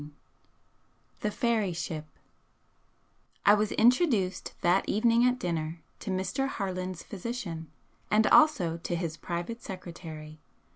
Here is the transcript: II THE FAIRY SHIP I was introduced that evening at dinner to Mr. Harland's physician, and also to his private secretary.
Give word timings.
II 0.01 0.11
THE 1.19 1.29
FAIRY 1.29 1.73
SHIP 1.73 2.07
I 3.45 3.53
was 3.53 3.71
introduced 3.73 4.55
that 4.61 4.89
evening 4.89 5.23
at 5.27 5.37
dinner 5.37 5.81
to 5.99 6.09
Mr. 6.09 6.47
Harland's 6.47 7.03
physician, 7.03 7.69
and 8.09 8.25
also 8.25 8.77
to 8.77 8.95
his 8.95 9.15
private 9.15 9.61
secretary. 9.61 10.39